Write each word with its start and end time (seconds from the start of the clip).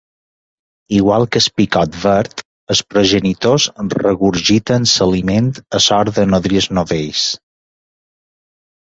Igual 0.99 1.25
que 1.33 1.41
el 1.43 1.49
picot 1.59 1.97
verd, 2.05 2.41
els 2.75 2.81
progenitors 2.93 3.67
regurgiten 3.97 4.87
l'aliment 4.95 5.53
a 5.81 5.83
l'hora 5.85 6.15
de 6.17 6.25
nodrir 6.33 6.59
els 6.63 6.69
novells. 6.79 7.27